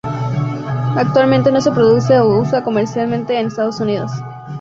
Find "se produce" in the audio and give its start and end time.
1.61-2.19